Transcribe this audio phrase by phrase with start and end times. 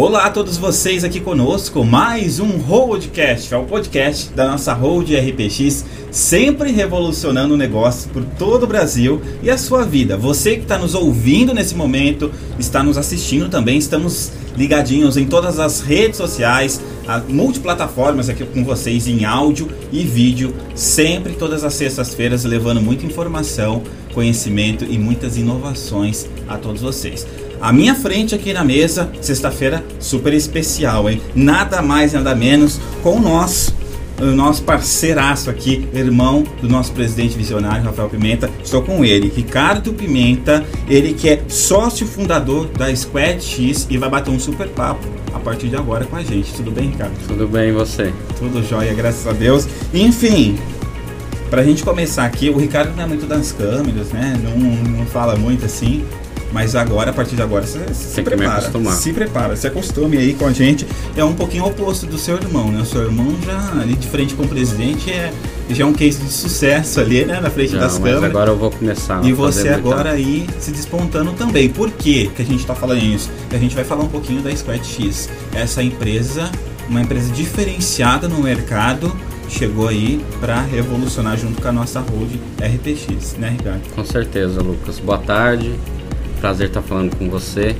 [0.00, 5.16] Olá a todos vocês aqui conosco, mais um Roadcast, é o podcast da nossa Road
[5.16, 10.16] RPX, sempre revolucionando o negócio por todo o Brasil e a sua vida.
[10.16, 15.58] Você que está nos ouvindo nesse momento, está nos assistindo também, estamos ligadinhos em todas
[15.58, 16.80] as redes sociais,
[17.28, 23.82] multiplataformas aqui com vocês em áudio e vídeo, sempre todas as sextas-feiras levando muita informação,
[24.12, 27.26] conhecimento e muitas inovações a todos vocês.
[27.60, 31.20] A minha frente aqui na mesa, sexta-feira super especial, hein?
[31.34, 33.74] Nada mais, nada menos com nosso,
[34.20, 38.50] o nosso parceiraço aqui, irmão do nosso presidente visionário, Rafael Pimenta.
[38.62, 44.10] Estou com ele, Ricardo Pimenta, ele que é sócio fundador da Squad X e vai
[44.10, 46.52] bater um super papo a partir de agora com a gente.
[46.52, 47.14] Tudo bem, Ricardo?
[47.26, 48.12] Tudo bem, e você?
[48.38, 49.68] Tudo jóia, graças a Deus.
[49.94, 50.58] Enfim,
[51.48, 54.38] pra gente começar aqui, o Ricardo não é muito das câmeras, né?
[54.42, 54.56] Não,
[54.98, 56.04] não fala muito assim.
[56.52, 58.70] Mas agora, a partir de agora, você se prepara.
[58.92, 60.86] Se prepara, se acostume aí com a gente.
[61.16, 62.80] É um pouquinho oposto do seu irmão, né?
[62.80, 65.32] O seu irmão já ali de frente com o presidente é
[65.70, 67.40] já é um case de sucesso ali, né?
[67.40, 68.24] Na frente Não, das câmeras.
[68.24, 69.22] agora eu vou começar.
[69.24, 71.68] E você agora aí se despontando também.
[71.68, 73.30] Por que que a gente está falando isso?
[73.52, 75.28] A gente vai falar um pouquinho da Squad X.
[75.54, 76.50] Essa empresa,
[76.88, 79.14] uma empresa diferenciada no mercado,
[79.48, 83.82] chegou aí para revolucionar junto com a nossa road RPX, né, Ricardo?
[83.94, 84.98] Com certeza, Lucas.
[84.98, 85.74] Boa tarde.
[86.40, 87.76] Prazer estar falando com você.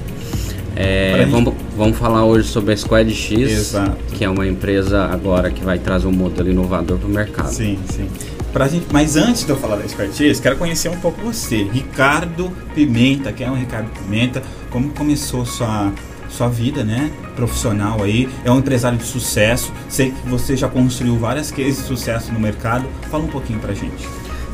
[0.76, 3.96] É, vamos, vamos falar hoje sobre a Squad X, Exato.
[4.14, 7.50] que é uma empresa agora que vai trazer um modelo inovador para o mercado.
[7.50, 8.08] Sim, sim.
[8.52, 11.64] Pra gente, mas antes de eu falar da Squad X, quero conhecer um pouco você.
[11.64, 14.42] Ricardo Pimenta, quem é o Ricardo Pimenta?
[14.70, 15.92] Como começou sua,
[16.28, 17.10] sua vida, né?
[17.34, 18.28] Profissional aí.
[18.44, 19.72] É um empresário de sucesso.
[19.88, 22.86] Sei que você já construiu várias cases de sucesso no mercado.
[23.10, 24.06] Fala um pouquinho pra gente.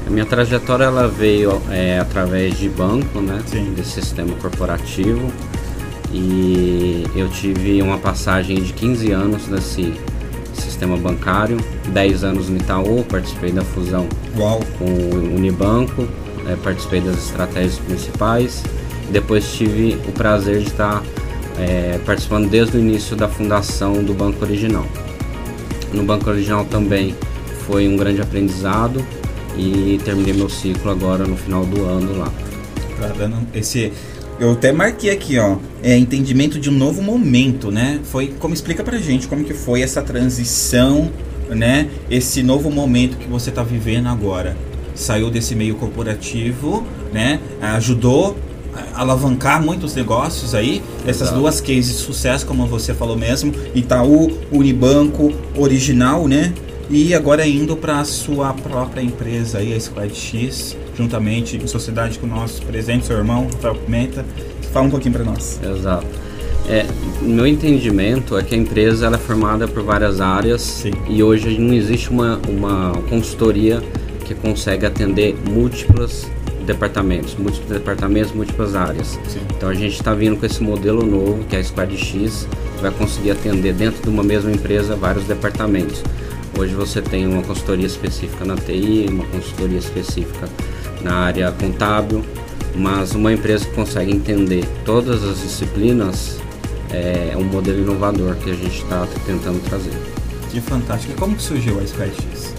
[0.06, 3.42] A minha trajetória ela veio é, através de banco, né?
[3.46, 3.72] Sim.
[3.74, 5.32] De sistema corporativo.
[6.12, 9.94] E eu tive uma passagem de 15 anos nesse
[10.52, 11.56] sistema bancário,
[11.88, 14.06] 10 anos no Itaú, participei da fusão
[14.36, 14.60] Uau.
[14.78, 16.06] com o Unibanco,
[16.46, 18.62] é, participei das estratégias principais.
[19.10, 21.02] Depois tive o prazer de estar
[21.58, 24.86] é, participando desde o início da fundação do Banco Original.
[25.92, 27.14] No Banco Original também
[27.66, 29.04] foi um grande aprendizado
[29.56, 32.32] e terminei meu ciclo agora no final do ano lá.
[33.00, 33.92] Tá dando esse.
[34.38, 35.56] Eu até marquei aqui, ó.
[35.82, 38.00] É entendimento de um novo momento, né?
[38.04, 41.10] Foi como explica pra gente como que foi essa transição,
[41.48, 41.88] né?
[42.10, 44.56] Esse novo momento que você tá vivendo agora.
[44.94, 47.40] Saiu desse meio corporativo, né?
[47.60, 48.36] Ajudou
[48.94, 50.82] a alavancar muitos negócios aí.
[51.06, 51.38] Essas Exato.
[51.38, 56.52] duas cases de sucesso, como você falou mesmo, Itaú, Unibanco, original, né?
[56.90, 62.18] E agora indo para a sua própria empresa aí, a Squad X, juntamente em sociedade
[62.18, 64.24] com o nosso presidente, seu irmão, Rafael Pimenta.
[64.72, 65.60] Fala um pouquinho para nós.
[65.62, 66.06] Exato.
[66.68, 66.86] É,
[67.20, 70.92] meu entendimento é que a empresa ela é formada por várias áreas Sim.
[71.08, 73.82] e hoje não existe uma, uma consultoria
[74.24, 76.26] que consegue atender múltiplos
[76.64, 79.18] departamentos, múltiplos departamentos, múltiplas áreas.
[79.28, 79.40] Sim.
[79.54, 82.82] Então a gente está vindo com esse modelo novo que é a Squad X, que
[82.82, 86.02] vai conseguir atender dentro de uma mesma empresa vários departamentos.
[86.56, 90.48] Hoje você tem uma consultoria específica na TI, uma consultoria específica
[91.02, 92.24] na área contábil,
[92.76, 96.38] mas uma empresa que consegue entender todas as disciplinas
[96.92, 99.92] é um modelo inovador que a gente está tentando trazer.
[100.50, 101.12] Que fantástico.
[101.12, 102.54] E como que surgiu a Squad X?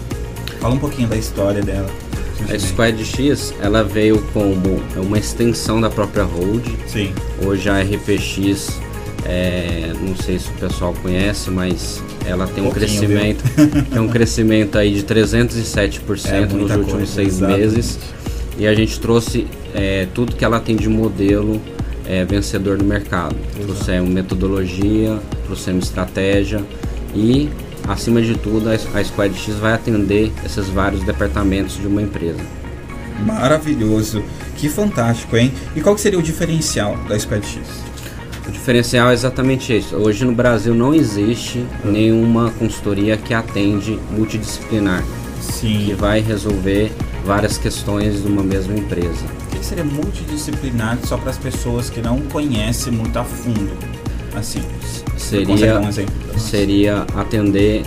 [0.60, 1.88] Fala um pouquinho da história dela.
[2.52, 6.76] A Squad X ela veio como uma extensão da própria Road.
[6.86, 7.14] Sim.
[7.42, 8.78] Hoje a RPX,
[9.28, 13.44] é, não sei se o pessoal conhece, mas ela tem um Pouquinho, crescimento,
[13.90, 17.60] tem um crescimento aí de 307% É nos últimos coisa, seis exatamente.
[17.60, 17.98] meses.
[18.58, 21.60] E a gente trouxe é, tudo que ela tem de modelo
[22.06, 23.36] é, vencedor no mercado.
[23.60, 26.62] Trouxemos metodologia, trouxemos estratégia
[27.14, 27.50] e,
[27.86, 32.40] acima de tudo, a Squad X vai atender esses vários departamentos de uma empresa.
[33.24, 34.22] Maravilhoso.
[34.56, 35.52] Que fantástico, hein?
[35.74, 37.60] E qual seria o diferencial da Squad X?
[38.46, 39.96] O diferencial é exatamente isso.
[39.96, 45.94] Hoje no Brasil não existe nenhuma consultoria que atende multidisciplinar, que Sim.
[45.94, 46.92] vai resolver
[47.24, 49.24] várias questões de uma mesma empresa.
[49.46, 53.72] O que que seria multidisciplinar só para as pessoas que não conhecem muito a fundo?
[54.36, 54.60] Assim,
[55.16, 57.82] Seria, um exemplo seria atender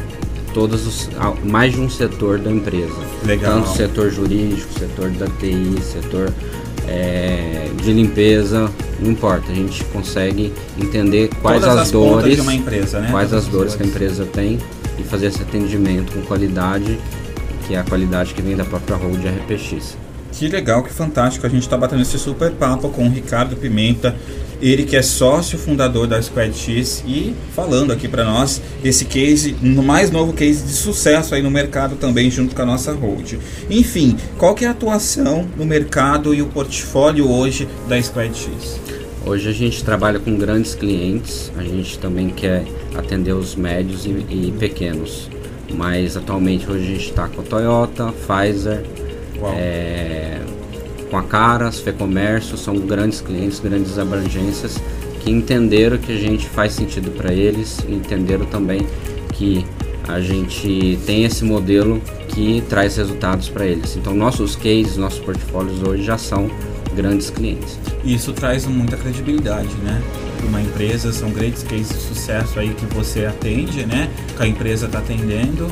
[0.54, 1.10] todos os
[1.44, 2.96] mais de um setor da empresa.
[3.24, 3.62] Legal.
[3.62, 6.34] Tanto setor jurídico, setor da TI, setor
[6.90, 8.70] é, de limpeza,
[9.00, 9.52] não importa.
[9.52, 10.52] A gente consegue
[10.82, 13.12] entender quais Todas as, as dores, de uma empresa, né?
[13.12, 14.60] quais Todas as dores que a empresa tem
[14.98, 17.00] e fazer esse atendimento com qualidade,
[17.68, 19.96] que é a qualidade que vem da própria Hold RPX.
[20.32, 21.46] Que legal, que fantástico.
[21.46, 24.16] A gente está batendo esse super papo com o Ricardo Pimenta,
[24.62, 29.56] ele que é sócio fundador da Squad X e falando aqui para nós esse case,
[29.62, 33.34] no mais novo case de sucesso aí no mercado também junto com a nossa hold.
[33.70, 38.80] Enfim, qual que é a atuação no mercado e o portfólio hoje da Squad X?
[39.26, 42.64] Hoje a gente trabalha com grandes clientes, a gente também quer
[42.96, 45.30] atender os médios e, e pequenos,
[45.74, 48.84] mas atualmente hoje a gente está com a Toyota, Pfizer,
[49.56, 50.19] é,
[51.10, 54.78] com a Caras, Fecomércio, são grandes clientes, grandes abrangências
[55.22, 58.88] que entenderam que a gente faz sentido para eles, entenderam também
[59.34, 59.66] que
[60.08, 63.96] a gente tem esse modelo que traz resultados para eles.
[63.96, 66.50] Então nossos cases, nossos portfólios hoje já são
[66.96, 67.80] grandes clientes.
[68.04, 70.02] Isso traz muita credibilidade, né?
[70.48, 74.10] Uma empresa, são grandes cases de sucesso aí que você atende, né?
[74.36, 75.68] Que a empresa está atendendo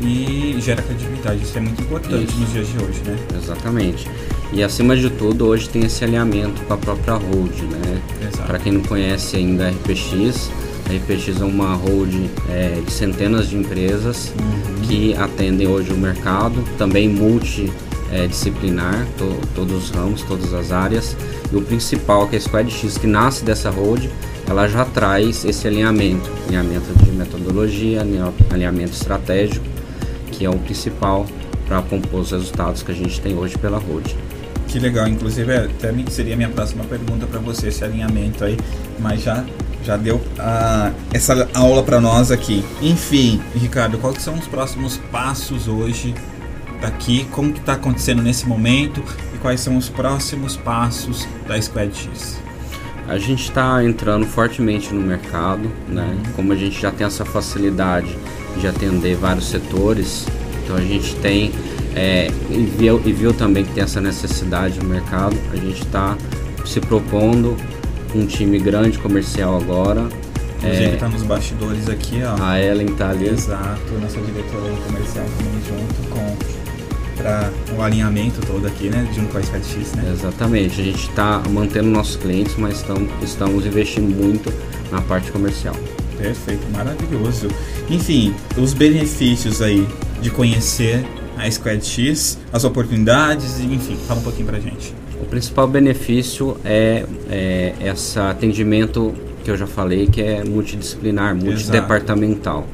[0.00, 1.42] e gera credibilidade.
[1.42, 2.40] Isso é muito importante Isso.
[2.40, 3.16] nos dias de hoje, né?
[3.36, 4.08] Exatamente.
[4.54, 8.02] E acima de tudo, hoje tem esse alinhamento com a própria hold, né?
[8.46, 10.50] Para quem não conhece ainda a RPX,
[10.86, 12.12] a RPX é uma hold
[12.50, 14.82] é, de centenas de empresas uhum.
[14.82, 21.16] que atendem hoje o mercado, também multidisciplinar, to, todos os ramos, todas as áreas.
[21.50, 24.04] E o principal, que é a Squad X, que nasce dessa hold,
[24.46, 28.04] ela já traz esse alinhamento, alinhamento de metodologia,
[28.50, 29.64] alinhamento estratégico,
[30.30, 31.24] que é o principal
[31.66, 34.14] para compor os resultados que a gente tem hoje pela hold.
[34.72, 38.56] Que legal, inclusive é, até seria a minha próxima pergunta para você, esse alinhamento aí,
[38.98, 39.44] mas já
[39.84, 42.64] já deu uh, essa aula para nós aqui.
[42.80, 46.14] Enfim, Ricardo, quais são os próximos passos hoje
[46.80, 47.26] daqui?
[47.32, 49.02] Como que está acontecendo nesse momento
[49.34, 52.40] e quais são os próximos passos da Squad X?
[53.06, 56.16] A gente está entrando fortemente no mercado, né?
[56.16, 56.32] Uhum.
[56.34, 58.16] Como a gente já tem essa facilidade
[58.56, 60.24] de atender vários setores,
[60.64, 61.52] então a gente tem
[61.94, 65.36] é, e, viu, e viu também que tem essa necessidade no mercado.
[65.52, 66.16] A gente está
[66.64, 67.56] se propondo
[68.14, 70.08] um time grande comercial agora.
[70.58, 72.42] Inclusive é, está nos bastidores aqui, ó.
[72.42, 73.28] A Ellen está ali.
[73.28, 76.62] Exato, nossa diretora comercial também junto com
[77.16, 80.10] para o um alinhamento todo aqui, né, junto com a SkyX, né?
[80.12, 80.80] Exatamente.
[80.80, 84.52] A gente está mantendo nossos clientes, mas estamos, estamos investindo muito
[84.90, 85.76] na parte comercial.
[86.18, 87.48] Perfeito, maravilhoso.
[87.88, 89.86] Enfim, os benefícios aí
[90.20, 91.04] de conhecer
[91.42, 94.94] a Squad X, as oportunidades, enfim, fala um pouquinho pra gente.
[95.20, 99.12] O principal benefício é, é esse atendimento
[99.44, 102.66] que eu já falei, que é multidisciplinar, multidepartamental.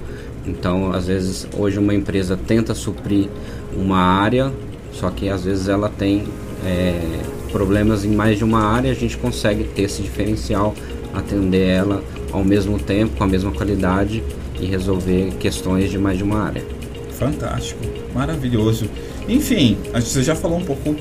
[0.46, 3.28] Então, às vezes, hoje uma empresa tenta suprir
[3.76, 4.52] uma área,
[4.92, 6.24] só que às vezes ela tem
[6.64, 7.20] é,
[7.50, 10.74] problemas em mais de uma área, a gente consegue ter esse diferencial,
[11.14, 14.22] atender ela ao mesmo tempo, com a mesma qualidade
[14.60, 16.77] e resolver questões de mais de uma área.
[17.18, 17.80] Fantástico,
[18.14, 18.88] maravilhoso.
[19.28, 20.94] Enfim, você já falou um pouco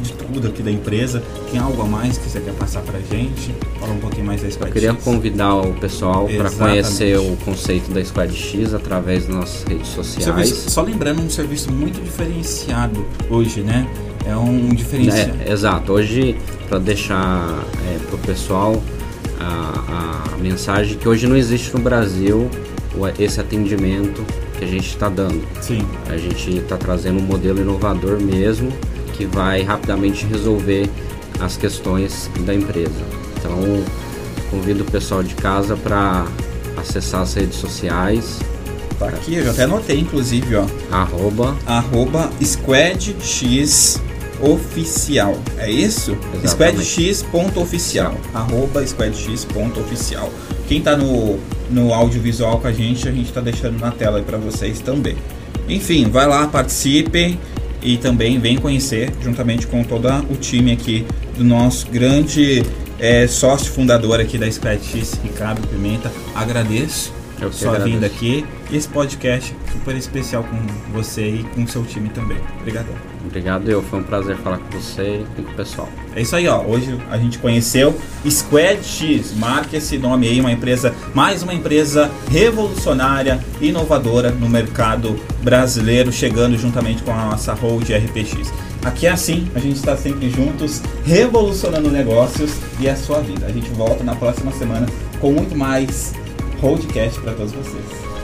[0.00, 1.22] de tudo aqui da empresa.
[1.50, 3.54] Tem algo a mais que você quer passar pra gente?
[3.80, 5.04] Fala um pouquinho mais da Squad Eu queria X.
[5.04, 10.24] convidar o pessoal para conhecer o conceito da Squad X através das nossas redes sociais.
[10.24, 13.86] Serviço, só lembrando, um serviço muito diferenciado hoje, né?
[14.24, 15.36] É um diferencial.
[15.44, 15.92] É, exato.
[15.92, 16.36] Hoje,
[16.68, 18.80] para deixar é, pro pessoal
[19.38, 22.48] a, a mensagem que hoje não existe no Brasil
[23.18, 24.24] esse atendimento
[24.58, 25.46] que a gente está dando.
[25.60, 25.86] Sim.
[26.08, 28.72] A gente está trazendo um modelo inovador mesmo
[29.14, 30.88] que vai rapidamente resolver
[31.40, 33.04] as questões da empresa.
[33.38, 33.84] Então,
[34.50, 36.26] convido o pessoal de casa para
[36.76, 38.40] acessar as redes sociais.
[38.98, 40.66] Tá aqui, eu já até anotei, inclusive, ó.
[40.90, 41.56] Arroba.
[41.66, 44.00] Arroba SquadX
[44.40, 45.38] oficial.
[45.58, 46.16] É isso?
[46.44, 48.14] Squadx.oficial.
[48.34, 50.32] Arroba squadx.oficial.
[50.68, 51.38] Quem está no,
[51.70, 55.16] no audiovisual com a gente, a gente está deixando na tela aí para vocês também.
[55.68, 57.38] Enfim, vai lá, participem
[57.82, 62.64] e também vem conhecer, juntamente com todo o time aqui do nosso grande
[62.98, 66.10] é, sócio fundador aqui da SquadX, Ricardo Pimenta.
[66.34, 67.94] Agradeço eu sua agradeço.
[67.94, 70.56] vinda aqui e esse podcast super especial com
[70.92, 72.38] você e com o seu time também.
[72.60, 72.86] Obrigado.
[73.24, 73.82] Obrigado, eu.
[73.82, 75.88] Foi um prazer falar com você e com o pessoal.
[76.14, 76.62] É isso aí, ó.
[76.62, 79.34] Hoje a gente conheceu Squad X.
[79.36, 86.56] Marque esse nome aí, uma empresa, mais uma empresa revolucionária, inovadora no mercado brasileiro, chegando
[86.56, 88.52] juntamente com a nossa Hold RPX.
[88.84, 93.44] Aqui é assim, a gente está sempre juntos, revolucionando negócios e a sua vida.
[93.46, 94.86] A gente volta na próxima semana
[95.20, 96.12] com muito mais
[96.60, 98.15] Roadcast para todos vocês.